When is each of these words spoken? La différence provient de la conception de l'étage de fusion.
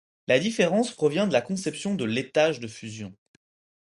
La 0.27 0.39
différence 0.39 0.91
provient 0.95 1.27
de 1.27 1.31
la 1.31 1.41
conception 1.43 1.93
de 1.93 2.05
l'étage 2.05 2.59
de 2.59 2.67
fusion. 2.67 3.15